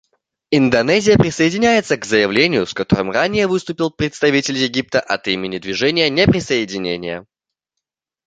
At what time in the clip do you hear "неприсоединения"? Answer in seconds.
6.09-7.27